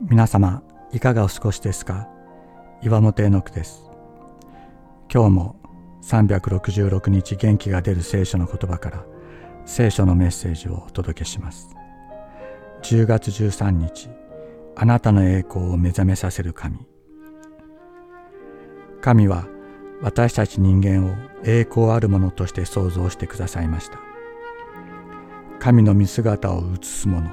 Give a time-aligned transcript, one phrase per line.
[0.00, 2.06] 皆様いかがお過ごしですか？
[2.82, 3.82] 岩本絵の句です。
[5.10, 5.56] 今日も
[6.02, 9.06] 366日元気が出る聖書の言葉から
[9.64, 11.74] 聖書のメッセージをお届けします。
[12.82, 14.10] 10月13日
[14.76, 16.78] あなたの栄光を目覚めさせる神。
[19.00, 19.46] 神は
[20.02, 23.98] 私たち人間を栄光あるものとして創造してくださいました。
[25.58, 27.30] 神の見姿を映すもの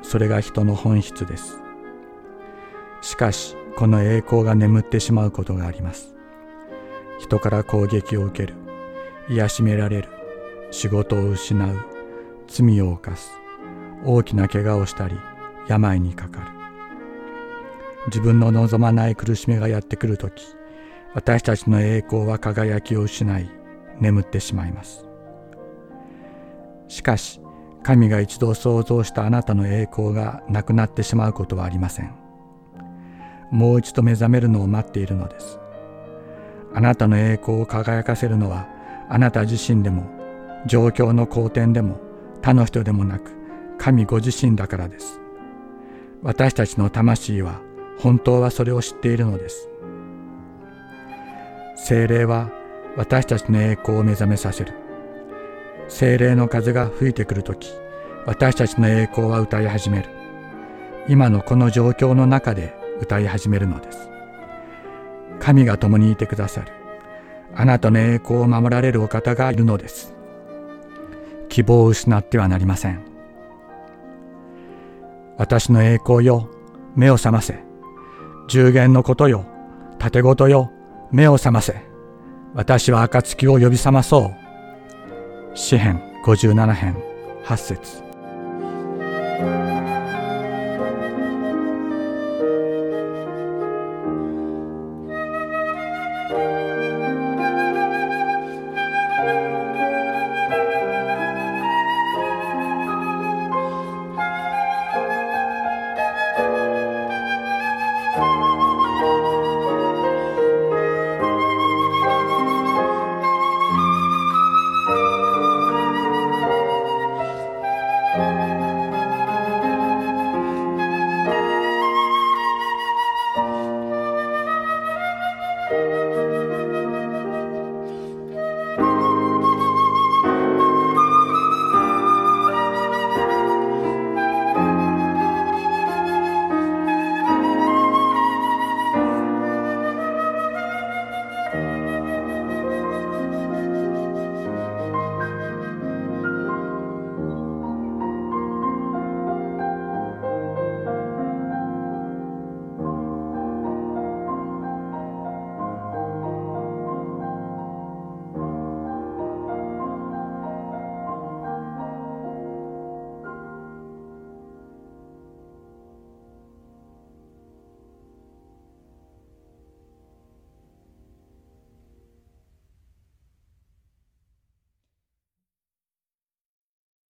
[0.00, 1.58] それが人の本質です。
[3.00, 6.14] しかしこの栄光が眠ってしまうことがあります。
[7.18, 8.54] 人から攻撃を受ける
[9.28, 10.08] 癒しめられる
[10.70, 11.76] 仕事を失う
[12.48, 13.30] 罪を犯す
[14.04, 15.16] 大きな怪我をしたり
[15.68, 16.46] 病にかかる。
[18.06, 20.42] 自分の望まない苦しみがやってくるとき
[21.14, 23.50] 私たちの栄光は輝きを失い
[24.00, 25.06] 眠ってしまいます。
[26.88, 27.40] しかし
[27.82, 32.29] 神が一度創造したあなたの栄光がなくなってしまうことはありません。
[33.50, 35.58] もう一度目覚めるのを待っているのです。
[36.72, 38.68] あなたの栄光を輝かせるのは
[39.08, 40.08] あなた自身でも
[40.66, 41.98] 状況の好転でも
[42.42, 43.32] 他の人でもなく
[43.78, 45.20] 神ご自身だからです。
[46.22, 47.60] 私たちの魂は
[47.98, 49.68] 本当はそれを知っているのです。
[51.76, 52.50] 精霊は
[52.96, 54.74] 私たちの栄光を目覚めさせる。
[55.88, 57.72] 精霊の風が吹いてくるとき
[58.26, 60.08] 私たちの栄光は歌い始める。
[61.08, 64.10] 今のこの状況の中で歌い始めるのです。
[65.40, 66.72] 神が共にいてくださる。
[67.54, 70.14] あなたの栄光を守られるお方がいるのです。
[71.48, 73.02] 希望を失ってはなりません。
[75.36, 76.48] 私の栄光よ
[76.94, 77.64] 目を覚ませ。
[78.48, 79.46] 十元のことよ
[79.98, 80.70] 盾ごとよ
[81.10, 81.82] 目を覚ませ。
[82.54, 84.32] 私は暁を呼び覚まそ
[85.54, 85.56] う。
[85.56, 86.96] 詩編57編
[87.44, 88.02] 8節。